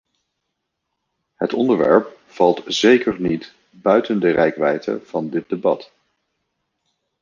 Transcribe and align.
Het 1.35 1.53
onderwerp 1.53 2.19
valt 2.25 2.63
zeker 2.65 3.21
niet 3.21 3.53
buiten 3.69 4.19
de 4.19 4.31
reikwijdte 4.31 5.01
van 5.03 5.29
dit 5.29 5.49
debat. 5.49 5.91